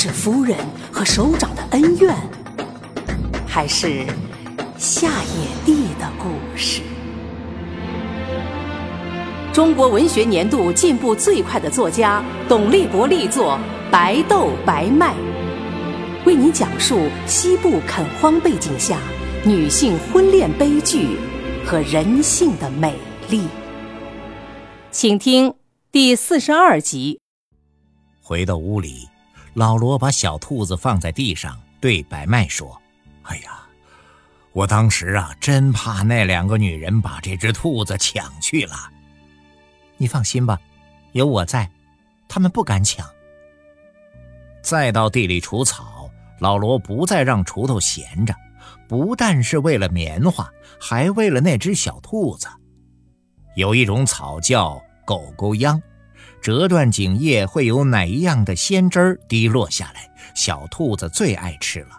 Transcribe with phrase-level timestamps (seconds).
[0.00, 0.56] 是夫人
[0.92, 2.14] 和首长的恩怨，
[3.44, 4.06] 还是
[4.76, 6.82] 下野地的故事？
[9.52, 13.58] 中国文学年度进步最快的作家董立国力作
[13.90, 15.14] 《白豆白麦》，
[16.24, 19.00] 为您讲述西部垦荒背景下
[19.44, 21.16] 女性婚恋悲剧
[21.66, 22.94] 和人性的美
[23.28, 23.48] 丽。
[24.92, 25.52] 请听
[25.90, 27.18] 第四十二集。
[28.22, 29.08] 回到屋里，
[29.58, 32.80] 老罗把小兔子放在地上，对白麦说
[33.26, 33.58] ：“哎呀，
[34.52, 38.76] 我当时啊，真怕那两个女人把这只兔子抢去了。”
[39.98, 40.60] 你放心吧，
[41.10, 41.68] 有我在，
[42.28, 43.04] 他们不敢抢。
[44.62, 48.32] 再到地里除草，老罗不再让锄头闲着，
[48.86, 50.48] 不但是为了棉花，
[50.80, 52.46] 还为了那只小兔子。
[53.56, 55.82] 有一种草叫狗狗秧，
[56.40, 61.90] 折断茎叶会有奶一样的鲜汁儿滴落下来，小兔子最爱吃了。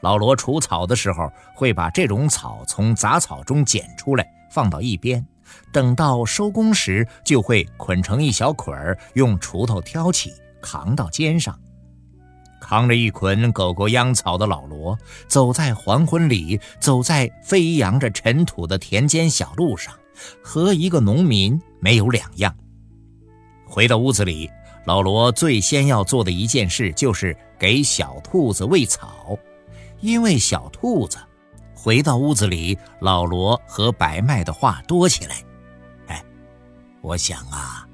[0.00, 5.24] 老罗除草的时候，会把这种草从杂草中捡出来，放到一边。
[5.72, 11.58] 等到收工时，就会捆成一小捆儿，用锄头挑起，扛到肩上。
[12.60, 14.96] 扛着一捆狗狗秧草的老罗，
[15.26, 19.92] 走在黄昏里，走在飞扬着尘土的田间小路上，
[20.42, 22.54] 和一个农民没有两样。
[23.70, 24.50] 回到屋子里，
[24.84, 29.38] 老罗最先要做的一件事就是给小兔子喂草，
[30.00, 31.16] 因为小兔子。
[31.72, 35.36] 回到屋子里，老罗和白麦的话多起来。
[36.08, 36.22] 哎，
[37.00, 37.86] 我想啊，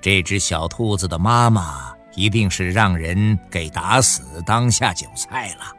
[0.00, 5.76] 这只小兔子的妈妈一定是让人给打死当下酒菜了。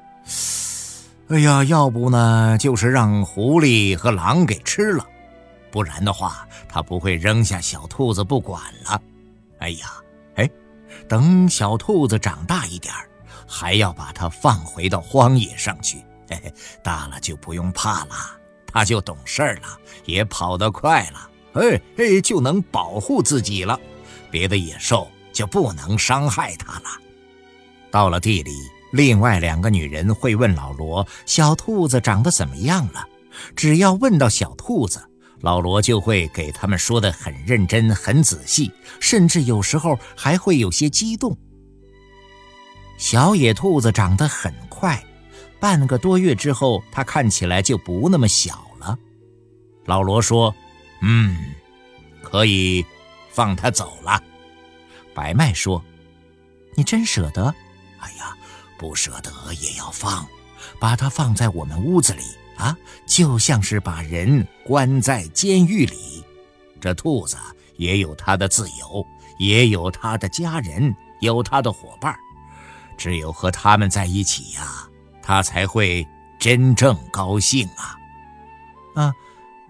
[1.27, 5.05] 哎呀，要不呢，就是让狐狸和狼给吃了，
[5.69, 8.99] 不然的话，他不会扔下小兔子不管了。
[9.61, 9.93] 哎呀，
[10.35, 10.49] 哎，
[11.07, 12.93] 等小兔子长大一点
[13.47, 15.97] 还要把它放回到荒野上去。
[16.29, 18.15] 嘿 嘿大了就不用怕了，
[18.67, 23.79] 它就懂事了，也跑得快了，哎哎，就能保护自己了，
[24.29, 26.85] 别的野兽就不能伤害它了。
[27.91, 28.51] 到了地里，
[28.93, 33.05] 另外两个女人会问老罗：“小兔子长得怎么样了？”
[33.55, 35.05] 只要问到小兔子，
[35.41, 41.37] 老罗就会给他们说的很认真、很仔细，甚至有时候还会有些激动。
[42.97, 45.03] 小野兔子长得很快。
[45.59, 48.97] 半个多月之后，它看起来就不那么小了。
[49.85, 50.53] 老罗说
[51.01, 51.37] ：“嗯，
[52.23, 52.83] 可以
[53.29, 54.21] 放它走了。”
[55.13, 55.83] 白麦说
[56.73, 57.53] ：“你真舍得？
[57.99, 58.35] 哎呀，
[58.79, 60.27] 不舍得也要放，
[60.79, 62.23] 把它放在我们屋子里，
[62.61, 62.77] 啊
[63.07, 66.23] 就像是把人关在监狱里。
[66.79, 67.35] 这兔子
[67.77, 69.05] 也有它的自由，
[69.39, 72.15] 也有它的家人，有它的伙伴
[72.97, 74.87] 只有和他们在一起呀。”
[75.23, 76.05] 它才会
[76.39, 77.95] 真正高兴啊！
[78.95, 79.13] 啊，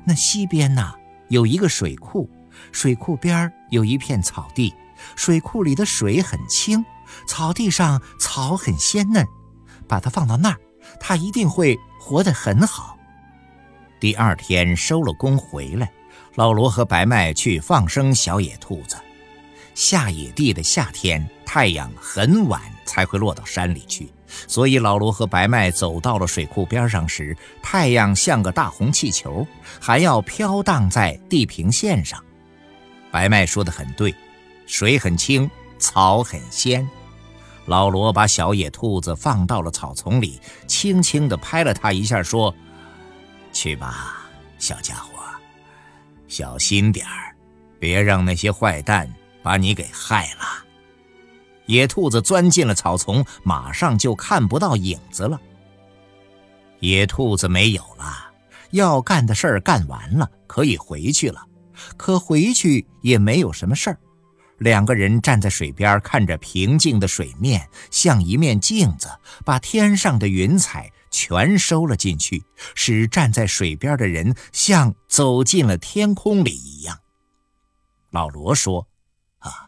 [0.05, 0.93] 那西边呢
[1.27, 2.27] 有一个水库，
[2.71, 4.73] 水库边有一片草地，
[5.15, 6.83] 水库里的水很清，
[7.27, 9.27] 草地上草很鲜嫩，
[9.87, 10.57] 把它放到那儿，
[11.01, 12.97] 它一定会活得很好。
[13.99, 15.91] 第二天收了工回来，
[16.33, 18.97] 老罗和白麦去放生小野兔子。
[19.75, 24.11] 下野地的夏天，太阳很晚才会落到山里去。
[24.47, 29.45] 所以老罗和白麦走到了水库边上时，太阳像个大红气球，
[29.79, 32.21] 还要飘荡在地平线上。
[33.11, 34.13] 白麦说的很对，
[34.65, 36.89] 水很清，草很鲜。
[37.71, 42.53] 老罗把小野兔子放到了草丛里，轻轻地拍了它一下，说
[43.53, 44.29] ：“去吧，
[44.59, 45.23] 小家伙，
[46.27, 47.33] 小心点儿，
[47.79, 49.09] 别让那些坏蛋
[49.41, 50.65] 把你给害了。”
[51.67, 55.39] 野兔子钻进了草丛，马上就看不到影子了。
[56.81, 58.33] 野兔子没有了，
[58.71, 61.41] 要干的事儿干完了，可以回去了。
[61.95, 63.97] 可回去也没有什么事儿。
[64.61, 69.09] 两个人站在水边，看着平静的水面，像一面镜子，
[69.43, 72.43] 把天上的云彩全收了进去，
[72.75, 76.99] 使站在水边的人像走进了天空里一样。
[78.11, 78.87] 老罗说。
[79.39, 79.67] 啊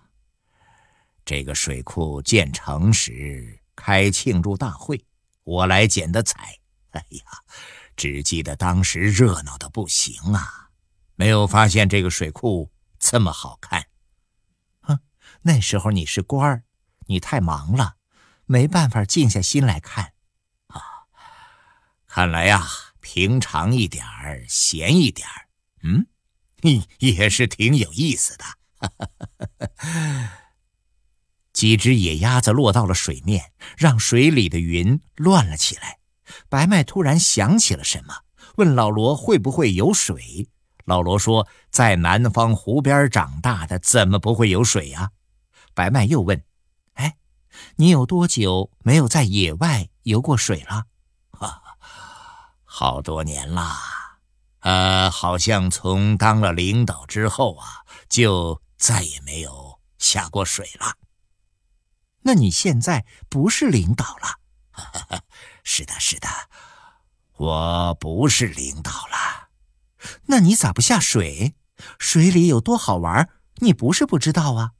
[1.26, 5.04] 这个水库建成时开庆祝大会，
[5.44, 6.54] 我来捡的彩。
[6.92, 7.24] 哎呀，
[7.96, 10.70] 只记得当时热闹的不行啊，
[11.16, 12.70] 没有发现这个水库
[13.00, 13.84] 这么好看。
[15.44, 16.64] 那时候你是官儿，
[17.08, 17.96] 你太忙了，
[18.46, 20.14] 没办法静下心来看。
[20.68, 20.82] 啊，
[22.08, 22.66] 看来呀，
[23.02, 25.48] 平常一点儿，闲一点儿，
[25.84, 26.08] 嗯，
[27.00, 28.46] 也是挺有意思的。
[31.52, 36.00] 几只野鸭子落到了水面，让水里的云乱了起来。
[36.50, 38.16] 白麦突然想起了什么，
[38.56, 40.50] 问老罗会不会有水。
[40.86, 45.12] 老罗说：“在南方湖边长大的，怎么不会有水呀？”
[45.74, 46.44] 白麦又问
[46.96, 47.18] ：“哎，
[47.78, 50.86] 你有多久没有在野外游过水了
[51.32, 51.62] ？”“哈，
[52.64, 53.72] 好多年了。
[54.60, 60.96] 呃，好像从当了领导之后啊，就再也没有下过水了。”
[62.26, 64.40] 那你现在不是领导了？
[65.64, 66.30] 是的，是的，
[67.34, 69.50] 我不是领导了。
[70.28, 71.56] 那你咋不下水？
[72.00, 74.72] 水里有多好玩，你不是不知道啊。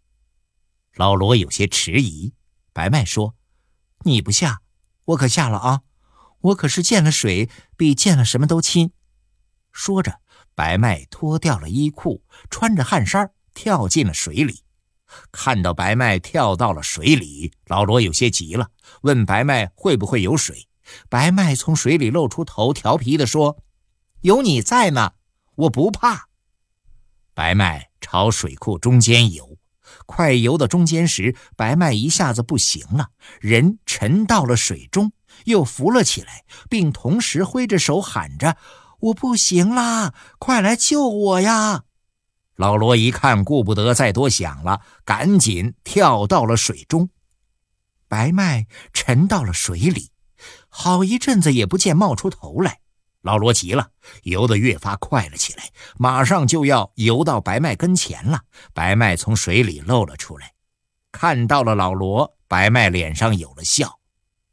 [0.96, 2.34] 老罗有些迟疑。
[2.72, 3.36] 白麦说
[4.06, 4.62] ：“你不下，
[5.06, 5.82] 我可下了啊！
[6.40, 8.92] 我可是见了水比见了什么都亲。”
[9.72, 10.20] 说着，
[10.56, 14.62] 白麦脱掉了衣裤，穿着汗衫跳进了水里。
[15.32, 20.68] 看到白麦跳到了水里，老罗有些急了，问白麦会不会有水。
[21.10, 23.64] 白麦从水里露出头，调皮地说
[24.22, 25.14] ：“有你在呢，
[25.56, 26.28] 我不怕。”
[27.34, 29.53] 白麦朝水库中间游，
[30.06, 33.10] 快游到中间时，白麦一下子不行了，
[33.40, 35.12] 人沉到了水中，
[35.46, 38.58] 又浮了起来，并同时挥着手喊着
[39.00, 41.84] ：“我不行啦，快来救我呀！”
[42.56, 47.10] 老罗一看，顾不得再多想了，赶紧跳到了水中。
[48.08, 50.12] 白麦沉到了水里，
[50.70, 52.83] 好一阵子也不见冒出头来。
[53.24, 53.90] 老罗急了，
[54.24, 58.42] 游得越发快了起来，马上就要游到白麦跟前了。
[58.74, 60.54] 白麦从水里露了出来，
[61.12, 64.00] 看到了老罗，白麦脸上有了笑。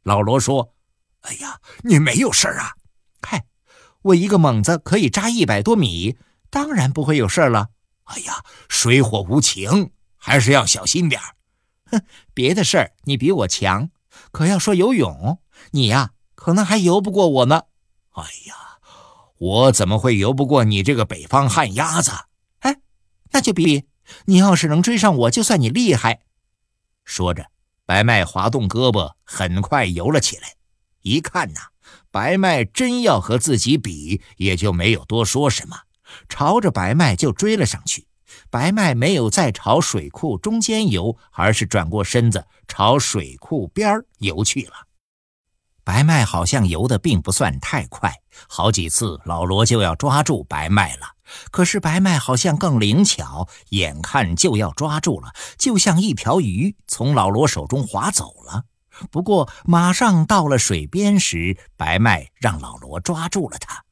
[0.03, 0.73] 老罗说
[1.23, 2.71] ：“哎呀，你没有事啊？
[3.21, 3.45] 嗨，
[4.03, 6.17] 我一个猛子可以扎一百多米，
[6.49, 7.71] 当然不会有事了。”
[8.05, 11.21] 哎呀，水火无情，还是要小心点。
[11.91, 12.01] 哼，
[12.33, 13.89] 别的事儿你比我强，
[14.31, 15.41] 可要说游泳，
[15.71, 17.63] 你呀可能还游不过我呢。
[18.11, 18.55] 哎呀，
[19.37, 22.11] 我怎么会游不过你这个北方旱鸭子？
[22.59, 22.77] 哎，
[23.31, 23.85] 那就比比，
[24.25, 26.21] 你要是能追上我，就算你厉害。
[27.05, 27.47] 说着，
[27.85, 30.55] 白麦滑动胳膊，很快游了起来。
[31.01, 31.59] 一看呐，
[32.11, 35.77] 白麦真要和自己比，也就没有多说什么。
[36.27, 38.05] 朝着白麦就追了上去，
[38.49, 44.73] 白麦没有再朝水库中间游，而是转过身子朝水库边游去了。
[45.91, 48.15] 白麦好像游得并不算太快，
[48.47, 51.05] 好几次老罗就要抓住白麦了，
[51.51, 58.63] 可是白麦好像更灵巧，眼看就要抓住了，就像一条鱼从老罗手中划走了。
[59.11, 63.83] 不过马上到了水边时，白麦让老罗抓住了它。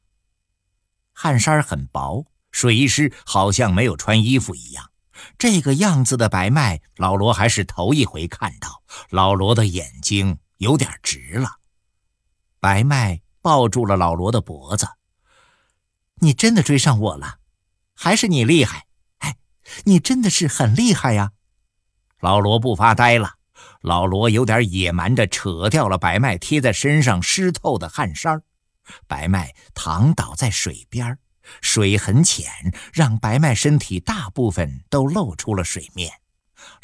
[1.12, 4.90] 汗衫很薄，水一湿，好像没有穿衣服一样。
[5.36, 8.82] 这个样子的白麦，老罗还是头一回看到。
[9.10, 11.59] 老罗的眼睛有点直了。
[12.60, 14.86] 白麦抱住了老罗的脖子
[16.20, 17.38] ：“你真的追上我了，
[17.94, 18.86] 还是你厉害？
[19.18, 19.36] 哎，
[19.84, 21.32] 你真的是很厉害呀！”
[22.20, 23.36] 老罗不发呆了，
[23.80, 28.42] 老罗有点野蛮地扯掉了白麦贴在身上湿透的汗衫
[29.06, 31.18] 白麦躺倒在水边
[31.62, 32.50] 水很浅，
[32.92, 36.12] 让白麦身体大部分都露出了水面。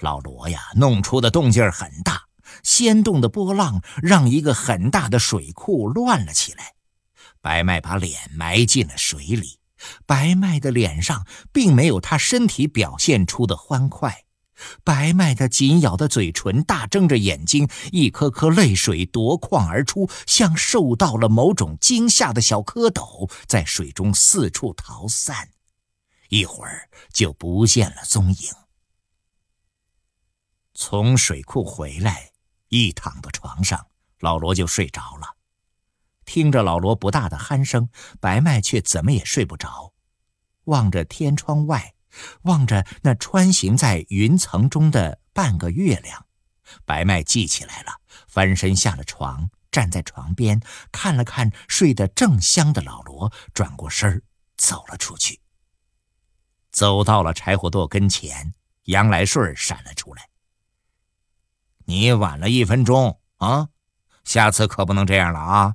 [0.01, 2.26] 老罗呀，弄出的动静很大，
[2.63, 6.75] 掀动的波浪让一个很大的水库乱了起来。
[7.41, 9.59] 白麦把脸埋进了水里，
[10.05, 14.25] 白麦的脸上并没有他身体表现出的欢快。
[14.83, 25.51] 白麦的紧咬的嘴唇，大睁着眼睛，一颗颗泪水夺眶而出，像受到了某种惊吓的小蝌蚪，在水中四处逃散，
[26.31, 28.51] 一会儿就不见了踪影。
[30.73, 32.31] 从水库回来，
[32.69, 33.87] 一躺到床上，
[34.21, 35.37] 老罗就睡着了。
[36.25, 37.89] 听着老罗不大的鼾声，
[38.21, 39.93] 白麦却怎么也睡不着，
[40.65, 41.95] 望着天窗外。
[42.45, 46.25] 望着那穿行在云层中的半个月亮，
[46.87, 47.93] 白麦记起来了，
[48.27, 50.59] 翻身下了床，站在床边
[50.91, 54.23] 看了看睡得正香的老罗，转过身
[54.57, 55.41] 走了出去。
[56.71, 58.55] 走到了柴火垛跟前，
[58.85, 60.31] 杨来顺闪了出来
[61.87, 63.69] ：“你晚了一分钟啊，
[64.25, 65.75] 下次可不能这样了啊！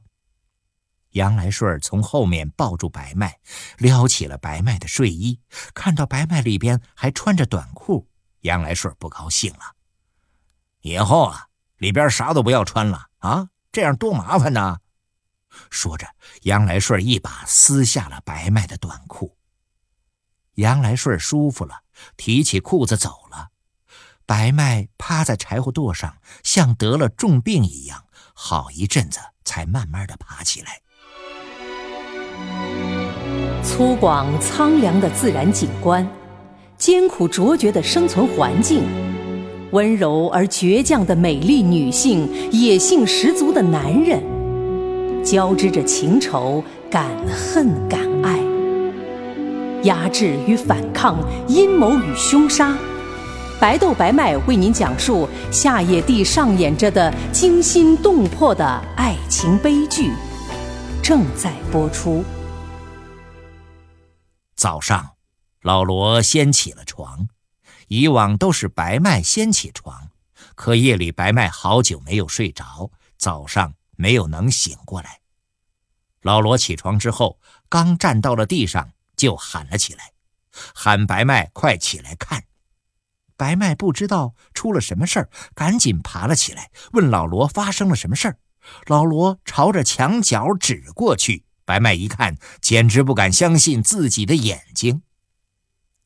[1.11, 3.39] 杨来顺从后面抱住白麦，
[3.77, 5.39] 撩起了白麦的睡衣，
[5.73, 8.09] 看到白麦里边还穿着短裤，
[8.41, 9.59] 杨来顺不高兴了。
[10.81, 14.79] 以后啊，里边啥都不要穿了啊，这样多麻烦呢！
[15.69, 16.07] 说着，
[16.41, 19.37] 杨来顺一把撕下了白麦的短裤。
[20.55, 21.83] 杨来顺舒服了，
[22.17, 23.20] 提起裤子走。
[24.25, 30.81] 白麦趴在柴火垛上，像得了重病一样，好一阵子才慢慢的爬起来。
[33.63, 36.07] 粗犷苍凉的自然景观，
[36.77, 38.83] 艰苦卓绝的生存环境，
[39.71, 44.23] 温柔而倔强的美丽女性，野性十足的男人，
[45.23, 48.39] 交织着情仇、敢恨、敢爱，
[49.83, 52.75] 压制与反抗，阴谋与凶杀。
[53.61, 58.65] 白豆白麦为您讲述夏野地上演着的惊心动魄的
[58.97, 60.11] 爱情悲剧，
[61.03, 62.25] 正在播出。
[64.55, 65.11] 早上，
[65.61, 67.27] 老罗先起了床，
[67.87, 70.09] 以往都是白麦先起床，
[70.55, 75.19] 可夜里白麦好久没有睡着，早上没有能醒过来。
[76.23, 77.37] 老罗起床之后，
[77.69, 80.13] 刚站到了地上，就喊了起来，
[80.73, 82.45] 喊白麦快起来看。
[83.41, 88.37] 白麦不知道出了什么事儿，赶紧爬了起来，问老罗发生了什么事儿。
[88.85, 95.01] 老罗朝着墙角指过去，白麦一看，简直不敢相信自己的眼睛。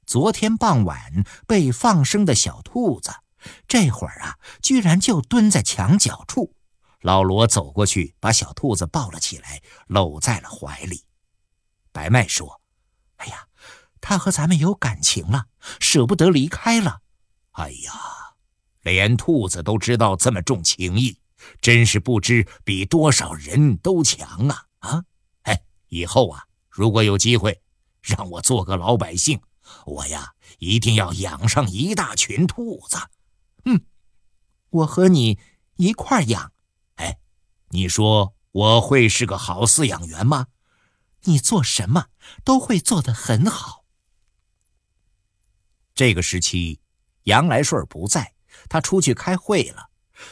[0.05, 3.11] 昨天傍晚被放生的小兔子，
[3.67, 6.55] 这会儿啊，居然就蹲在墙角处。
[7.01, 11.03] 老罗走过去，把小兔子抱了起来，搂在了怀里。
[11.91, 12.61] 白麦说
[13.17, 13.47] ：“哎呀，
[13.99, 15.47] 他和咱们有感情了，
[15.81, 16.99] 舍不得离开了。”
[17.55, 17.93] 哎呀，
[18.81, 21.17] 连兔子都知道这么重情义，
[21.62, 24.65] 真是不知比多少人都强啊！
[24.79, 25.03] 啊，
[25.43, 27.62] 哎，以后啊，如果有机会，
[28.01, 29.41] 让我做个老百姓，
[29.85, 32.97] 我呀一定要养上一大群兔子。
[33.63, 33.85] 嗯，
[34.69, 35.39] 我和你
[35.77, 36.51] 一块养。
[36.95, 37.17] 哎，
[37.69, 40.47] 你说我会是个好饲养员吗？
[41.21, 42.07] 你做什么
[42.43, 43.85] 都会做得很好。
[45.93, 46.81] 这个时期。
[47.25, 48.34] 杨来顺不在，
[48.67, 49.89] 他出去开会了。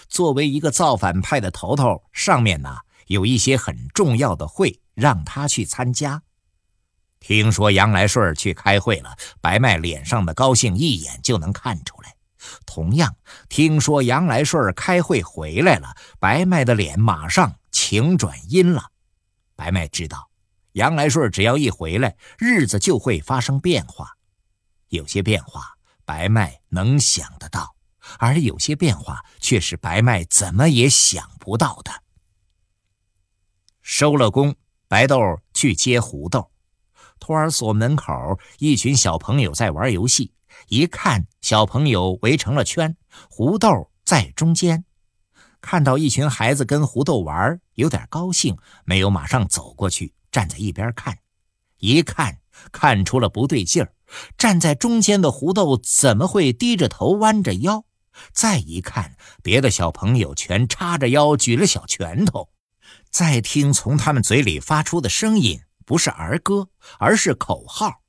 [0.08, 6.24] 作为一个造反派的头头，上面呢有一些很重要的会让他去参加。
[7.20, 12.16] 听说杨来顺去开会了，白麦脸上的高兴一眼就能看出来。
[12.66, 13.16] 同样，
[13.50, 18.92] 听说杨来顺开会回来了，白麦的脸马上晴转阴了。
[19.56, 20.30] 白麦知道，
[20.74, 24.18] 杨来顺只要一回来，日子就会发生变化。
[24.90, 25.73] 有些变化。
[26.06, 27.76] 白麦能想得到，
[28.20, 31.92] 而有些变化却是白麦怎么也想不到的。
[33.82, 34.56] 收了工，
[34.88, 35.20] 白豆
[35.54, 36.52] 去接胡豆。
[37.20, 40.34] 托儿所门口，一群小朋友在玩游戏。
[40.68, 42.96] 一看，小朋友围成了圈，
[43.30, 44.86] 胡豆在中间。
[45.62, 51.18] 看到一群孩子跟胡豆玩，有点高兴，没有马上走过去，站在一边看。
[51.78, 52.40] 一看，
[52.72, 53.94] 看出了不对劲儿。
[54.38, 57.84] 站在中间的胡豆怎么会低着头弯着腰？
[58.32, 62.50] 再一看，别的小朋友全叉着腰举了小拳头。
[63.10, 66.70] 再听从他们嘴里发出的声音，不是儿歌，
[67.00, 68.02] 而是口号。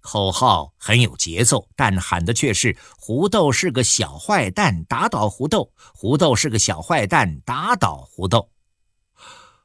[0.00, 5.72] 口号很有节奏，但喊的却是“胡豆是个小坏蛋，打倒胡豆”。
[5.94, 8.50] 胡豆是个小坏蛋，打倒胡豆。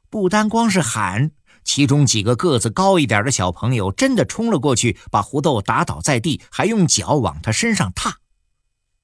[0.09, 1.31] 不单光是喊。
[1.63, 8.17] 其中几个个子高一点的小朋友真的冲了过去，把胡豆打倒在地，还用脚往他身上踏。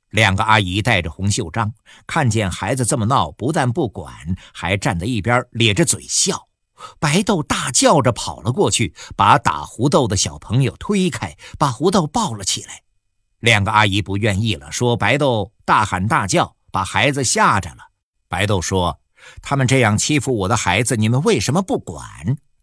[0.09, 1.71] 两个阿姨带着红袖章，
[2.07, 4.13] 看见孩子这么闹，不但不管，
[4.53, 6.47] 还站在一边咧着嘴笑。
[6.99, 12.81] 白豆大叫着跑了过去，把打胡豆的小朋友推开，把胡豆抱了起来。
[13.39, 17.89] 两个阿姨不愿意了，说白豆大喊大叫，把孩子吓着了。
[18.27, 18.99] 白豆说
[19.43, 22.01] ：“他们这样欺负我的孩子，你们为什么不管？”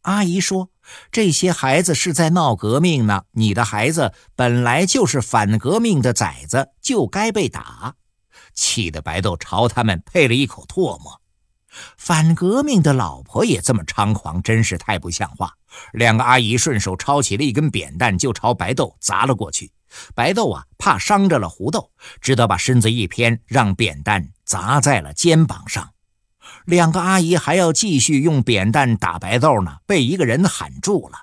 [0.07, 0.71] 阿姨说
[1.11, 3.25] ：“这些孩子是在闹革命呢。
[3.33, 7.97] 你的孩子本来就是反革命的崽子，就该被打。”
[8.55, 11.21] 气得白豆朝他们配了一口唾沫。
[11.99, 15.53] 反革命的老婆也这么猖狂，真是太不像话。
[15.93, 19.73] 两个阿姨顺手抄起了一根扁担，就朝白豆砸了过去。
[20.15, 25.91] 白豆啊，怕伤着了胡豆，只得把身子一偏，让扁担砸在了肩膀上。
[26.67, 31.21] 两个阿姨还要继续用扁担打白豆呢，被一个人喊住了。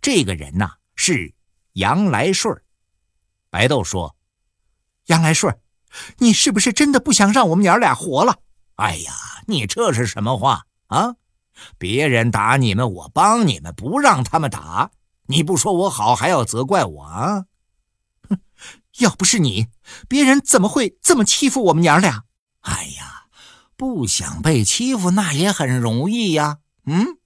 [0.00, 1.34] 这个人呐是
[1.72, 2.62] 杨来顺。
[3.50, 4.16] 白豆说
[5.06, 5.58] ：“杨来顺，
[6.18, 8.36] 你是不是真的不想让我们娘俩活了？
[8.76, 9.12] 哎呀，
[9.46, 11.16] 你这是什么话啊？
[11.78, 14.90] 别人打你们，我帮你们，不让他们打，
[15.26, 17.46] 你不说我好，还要责怪我啊？
[18.28, 18.38] 哼，
[18.98, 19.66] 要不是你，
[20.06, 22.24] 别人怎么会这么欺负我们娘俩？
[22.60, 23.15] 哎呀，
[23.76, 26.58] 不想被欺负那也很容易呀。
[26.84, 27.18] 嗯，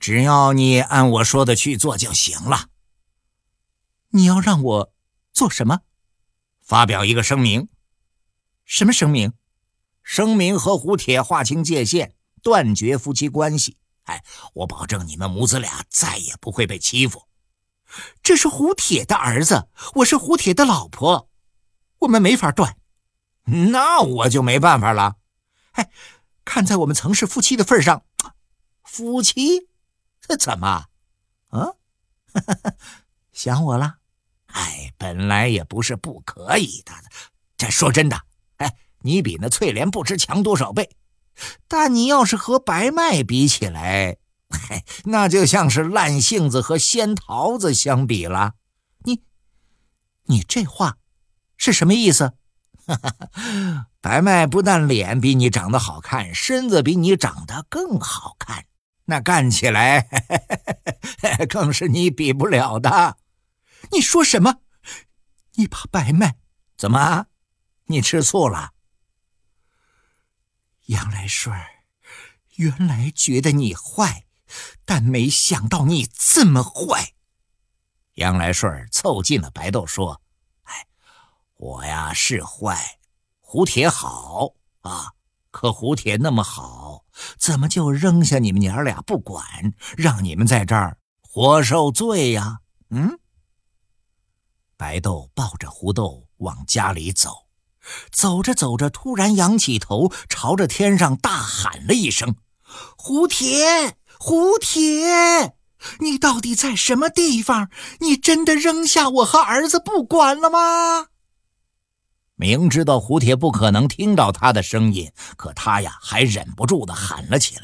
[0.00, 2.68] 只要你按我说的去做就行了。
[4.10, 4.92] 你要让我
[5.32, 5.80] 做什么？
[6.62, 7.68] 发表一个声明。
[8.64, 9.32] 什么声明？
[10.02, 12.14] 声明和胡铁划清界限。
[12.42, 14.22] 断绝夫妻关系，哎，
[14.54, 17.26] 我保证你们母子俩再也不会被欺负。
[18.22, 21.28] 这是胡铁的儿子，我是胡铁的老婆，
[21.98, 22.76] 我们没法断。
[23.46, 25.16] 那我就没办法了。
[25.76, 25.90] 哎，
[26.44, 28.02] 看在我们曾是夫妻的份上，
[28.82, 29.68] 夫妻？
[30.38, 30.86] 怎么？
[31.48, 31.68] 啊？
[33.32, 33.98] 想我了？
[34.46, 36.92] 哎，本来也不是不可以的。
[37.56, 38.22] 这说真的，
[38.56, 40.96] 哎，你比那翠莲不知强多少倍。
[41.68, 44.16] 但你要是和白麦比起来，
[44.48, 48.54] 嘿，那就像是烂杏子和鲜桃子相比了。
[49.04, 49.22] 你，
[50.24, 50.96] 你这话
[51.58, 52.32] 是什么意思？
[54.06, 58.64] 白麦不但脸比你长得好看，身子比你长得更好看，
[59.06, 60.06] 那干起来
[61.50, 63.16] 更是你比不了的。
[63.90, 64.60] 你说什么？
[65.54, 66.36] 你把白麦
[66.76, 67.26] 怎么？
[67.86, 68.74] 你吃醋了？
[70.84, 71.52] 杨来顺，
[72.54, 74.24] 原来觉得你坏，
[74.84, 77.12] 但没想到你这么坏。
[78.14, 80.22] 杨来顺凑近了白豆说
[80.62, 80.86] ：“哎，
[81.56, 83.00] 我呀是坏，
[83.48, 85.12] 胡铁好啊。
[85.52, 87.04] 可胡铁那么好，
[87.38, 89.42] 怎么就扔下你们娘俩不管，
[89.96, 92.58] 让你们在这儿活受罪呀？”
[92.90, 93.18] 嗯。
[94.76, 97.46] 白豆抱着胡豆往家里走。
[98.10, 102.34] 走着走着，突然仰起头，朝着天上大喊了一声
[102.98, 105.54] ：“胡铁，胡铁，
[106.00, 107.70] 你到底在什么地方？
[108.00, 111.06] 你真的扔下我和儿子不管了吗？”
[112.36, 117.62] 明知道胡铁不可能听到他的声音，可他呀，还忍不住的喊了起来。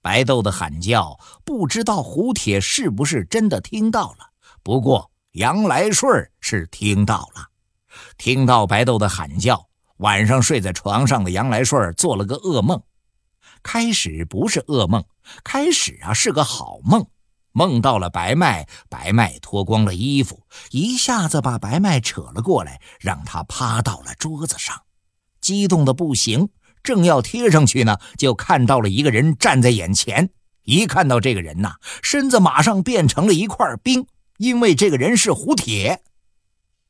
[0.00, 4.30] 白豆的喊叫，不知道胡铁是不是真的听到了。
[4.62, 7.48] 不过杨来顺是听到了。
[8.16, 12.80] 听到白豆的喊叫，晚上睡在床上的杨来顺做了个噩梦。
[13.64, 15.04] 开始不是噩梦，
[15.42, 17.04] 开始啊是个好梦，
[17.52, 18.68] 梦到了白麦。
[18.88, 24.82] 白麦脱光了衣服，一下子把白麦扯了过来，让他趴到了桌子上，
[25.40, 26.48] 激动的不行。
[26.82, 30.30] 正要贴上去呢，就看到了一个人站在眼前。
[30.62, 34.06] 一看到这个人呐，身子马上变成了一块冰，
[34.36, 36.02] 因为这个人是胡铁。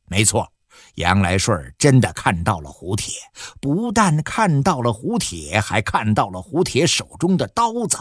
[0.07, 0.53] 没错。
[0.95, 3.15] 杨来顺真的看到了胡铁，
[3.61, 7.99] 不但看到了胡铁，还看到了胡铁手中的刀子。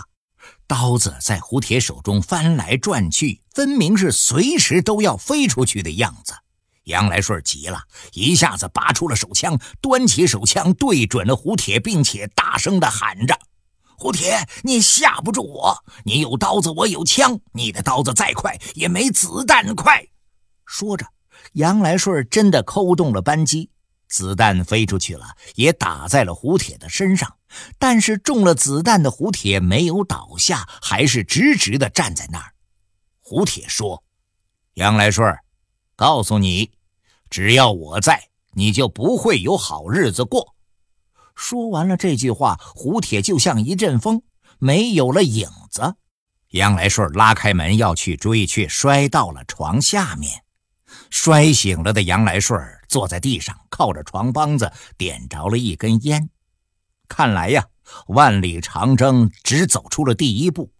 [0.68, 6.34] 刀子在胡铁手中翻来转去，分明是随时都要飞出去的样子。
[6.84, 7.82] 杨来顺急了，
[8.14, 13.38] 一下子拔出了手枪，端起手枪对准了胡铁，并且大声地喊着
[13.98, 15.84] ：“胡铁，你吓不住我！
[16.06, 20.06] 你有刀子，我有枪，你的刀子再快也没子弹快。”
[20.66, 21.06] 说着。
[21.54, 23.70] 杨来顺真的扣动了扳机，
[24.08, 27.36] 子弹飞出去了，也打在了胡铁的身上。
[27.78, 32.54] 但是中了子弹的胡铁没有倒下，还是直直的站在那儿。
[33.22, 34.04] 胡铁说
[34.76, 35.36] ：“杨来顺，
[35.96, 36.72] 告诉你，
[37.30, 40.56] 只要我在，你就不会有好日子过。”
[41.36, 44.24] 说完了这句话，胡铁就像一阵风，
[44.60, 45.96] 没有了影子。
[46.52, 50.44] 杨来顺拉开门要去追，却摔到了床下面。
[51.10, 56.30] 摔醒了的杨来顺坐在地上，靠着床帮子，点着了一根烟。
[57.08, 57.66] 看来呀，
[58.08, 60.72] 万里长征只走出了第一步，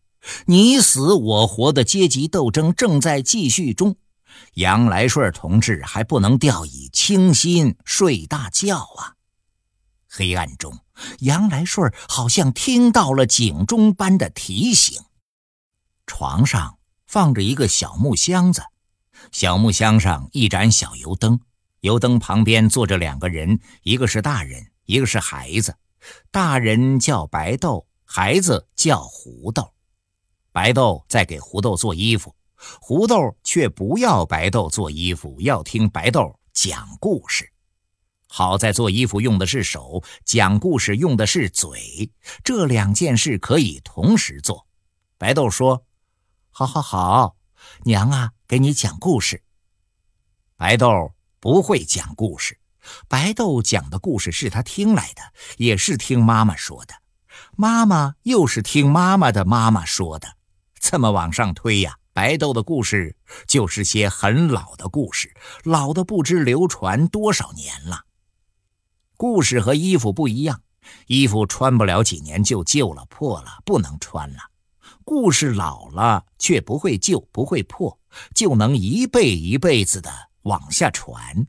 [0.46, 3.96] 你死我活的阶级斗争正在继续中。
[4.54, 9.16] 杨来顺同志还不能掉以轻心睡大觉啊！
[10.10, 10.80] 黑暗中，
[11.20, 15.02] 杨来顺好像听到了警钟般的提醒。
[16.06, 18.62] 床上放着一个小木箱子。
[19.32, 21.40] 小木箱上一盏小油灯，
[21.82, 25.76] 油灯旁边坐着两个人，一个是大人，一个是孩子。
[26.32, 29.74] 大人叫白豆，孩子叫胡豆。
[30.52, 32.36] 白豆在给胡豆做衣服，
[32.80, 37.52] 胡豆却不要白豆做衣服，要听白豆讲故事。
[38.30, 42.12] 好在做衣服用的是手，讲故事用的是嘴，
[42.44, 44.68] 这两件事可以同时做。
[45.18, 45.86] 白豆说
[46.52, 47.36] ：“好，好，好，
[47.84, 49.44] 娘啊。”给你讲故事。
[50.56, 52.58] 白豆不会讲故事，
[53.10, 55.22] 白豆讲的故事是他听来的，
[55.58, 56.94] 也是听妈妈说的，
[57.58, 60.38] 妈妈又是听妈妈的妈妈说的，
[60.80, 63.18] 这么往上推呀，白豆的故事
[63.50, 68.06] 就是些很老的故事，老的不知流传多少年了。
[69.18, 70.62] 故事和衣服不一样，
[71.08, 74.40] 衣服穿不了几年就旧了、破了，不能穿了；
[75.04, 78.00] 故事老了却不会旧、不会破，
[78.34, 80.12] 就能一辈一辈子的
[80.44, 81.48] 往下传。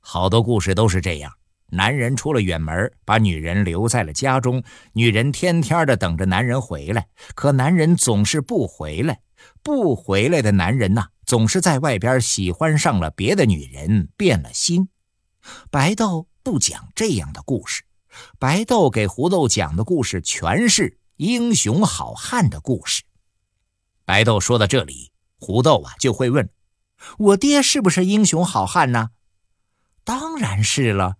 [0.00, 1.32] 好多故事都是这样：
[1.70, 9.20] 男人出了远门，把女人留在了家中，女人天天的等着男人回来，可男人总是不回来。
[9.62, 14.88] 不回来的男人呐，总是在外边喜欢上了别的女人，变了心。
[15.70, 17.82] 白豆不讲这样的故事，
[18.38, 23.02] 白豆给胡豆讲的故事全是英雄好汉的故事。
[24.04, 25.11] 白豆说到这里，
[25.42, 26.48] 胡豆啊就会问
[27.18, 29.10] ：“我爹是不是英雄好汉呢？”
[30.04, 31.16] 当然是了，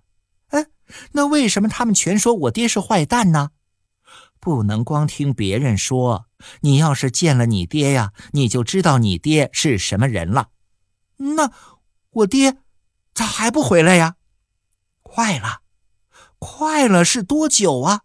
[0.50, 0.68] 哎，
[1.10, 3.50] 那为什么他们全说我爹是坏蛋呢？
[4.38, 6.26] 不能光听别人说，
[6.60, 10.50] 你要是见了你爹呀，你就知道你爹是什么人了。
[11.16, 11.52] 那
[12.10, 12.58] 我爹
[13.12, 14.14] 咋还不回来呀？
[15.02, 15.62] 快了，
[16.38, 18.02] 快了是多久啊？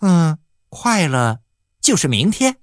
[0.00, 1.40] 嗯，快了
[1.80, 2.58] 就是明天。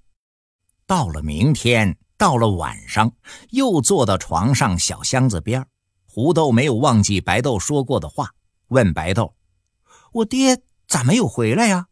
[0.87, 3.11] 到了明天，到了晚上，
[3.49, 5.65] 又坐到床上小箱子边
[6.05, 8.29] 胡豆没有忘记白豆说过的话，
[8.67, 9.33] 问白豆
[10.13, 11.87] ：“我爹咋没有回来呀？”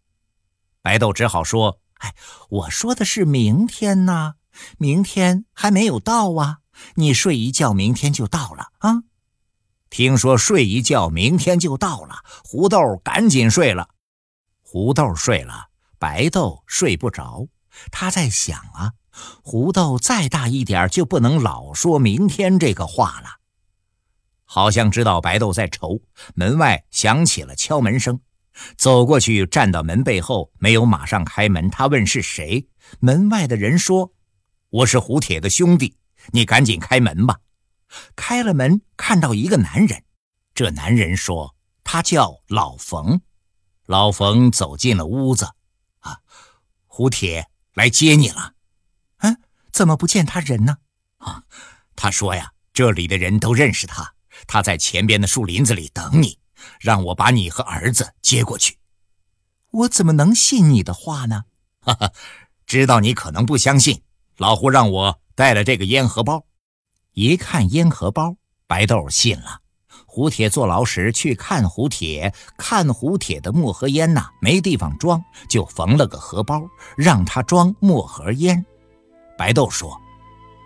[0.83, 2.13] 白豆只好说：“哎，
[2.47, 4.35] 我说的是明天呢，
[4.77, 6.59] 明天还没有到啊。
[6.93, 9.01] 你睡一觉，明天就到了啊。”
[9.89, 13.89] 听说睡一觉，明天就到了，胡豆赶紧睡了。
[14.61, 17.47] 胡豆睡了，白豆睡不着。
[17.91, 18.93] 他在想啊，
[19.41, 23.39] 胡豆再大一点，就不能老说明天这个话了。
[24.45, 26.01] 好像知道白豆在愁，
[26.35, 28.19] 门外响起了敲门声，
[28.77, 31.69] 走过去站到门背后，没有马上开门。
[31.69, 32.67] 他问是谁，
[32.99, 34.13] 门外的人说
[34.69, 35.95] ：“我是胡铁的兄弟，
[36.31, 37.39] 你赶紧开门吧。”
[38.15, 40.03] 开了门，看到一个男人，
[40.53, 43.21] 这男人说他叫老冯。
[43.85, 45.45] 老冯走进了屋子，
[46.01, 46.19] 啊，
[46.85, 48.53] 胡铁来接你了。
[49.79, 50.75] 嗯，怎么不见他人呢？
[51.19, 51.43] 啊，
[51.95, 54.13] 他说呀，这里的人都认识他。
[54.45, 56.37] 他在前边的树林子里等你，
[56.81, 58.77] 让我把你和儿子接过去。
[59.71, 61.43] 我怎么能信你的话呢？
[61.79, 62.11] 哈哈，
[62.65, 64.01] 知道你可能不相信，
[64.35, 66.45] 老胡让我带了这个烟荷包。
[67.13, 68.35] 一看烟荷包，
[68.67, 69.61] 白豆信了。
[70.05, 78.65] 胡铁坐牢时去看胡铁，看胡铁的墨盒烟呐，没地方装，就缝了个荷包，让他装墨盒烟。
[79.39, 79.97] 白豆说：“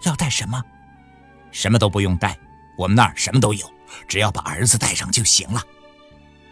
[0.01, 0.59] 要带什么？
[1.51, 2.35] 什么都不用带。”
[2.75, 3.71] 我们那儿什么都有，
[4.07, 5.61] 只要把儿子带上就行了。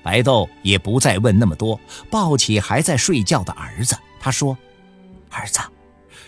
[0.04, 1.80] 白豆也不再问那么多，
[2.12, 4.56] 抱起还在睡觉的儿子，他说
[5.34, 5.60] ：“儿子，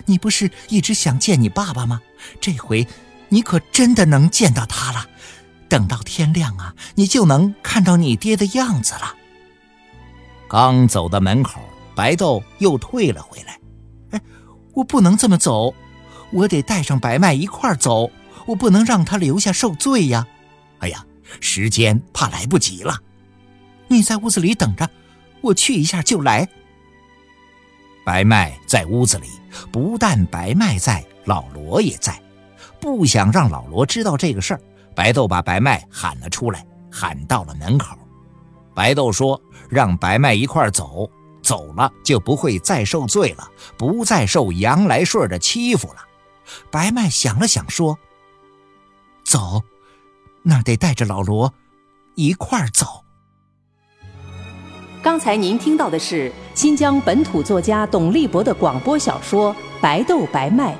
[0.08, 2.02] 你不是一直想见你爸爸吗？
[2.42, 2.88] 这回
[3.30, 5.06] 你可真的能见到他了。
[5.70, 9.16] 等到天亮啊，你就能看到你爹的样子了。”
[10.50, 11.62] 刚走到门口，
[11.94, 13.60] 白豆又退了回来。“，
[14.74, 15.74] 我不能这么走，
[16.32, 18.10] 我得带上白麦一块走。”
[18.46, 20.28] 我不能让他留下受罪呀！
[20.80, 21.06] 哎呀，
[21.40, 23.00] 时间怕来不及了。
[23.88, 24.90] 你在屋子里等着，
[25.40, 26.46] 我去一下就来。
[28.06, 29.28] 白麦在屋子里，
[29.72, 32.22] 不但白麦在，老罗也在。
[32.82, 34.62] 不想让老罗知道这个事儿，
[34.94, 37.98] 白豆把白麦喊了出来，喊到了门口。
[38.76, 41.10] 白豆说：“让白麦一块走，
[41.44, 45.98] 走了就不会再受罪了，不再受杨来顺的欺负了。”
[46.72, 48.00] 白麦想了想说。
[49.24, 49.64] 走，
[50.42, 51.54] 那得带着老罗
[52.16, 53.04] 一块儿走。
[55.02, 60.74] 刚才您听到的是新疆本土作家董立博的广播小说《白豆白麦》，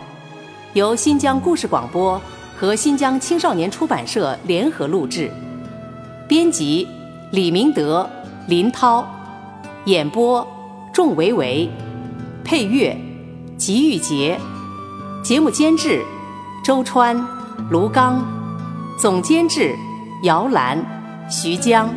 [0.74, 2.22] 由新疆故事广播
[2.58, 5.32] 和新疆青少年出版社联合录制，
[6.28, 6.88] 编辑
[7.32, 8.10] 李明德、
[8.48, 9.06] 林涛，
[9.86, 10.46] 演播
[10.94, 11.68] 仲维维，
[12.44, 12.96] 配乐
[13.58, 14.40] 吉玉杰，
[15.24, 16.06] 节目监制
[16.64, 17.20] 周川。
[17.72, 18.24] 卢刚，
[19.00, 19.76] 总监制
[20.22, 20.78] 姚兰、
[21.28, 21.90] 徐江。